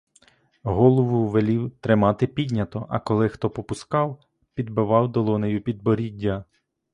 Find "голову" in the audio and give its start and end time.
0.63-1.27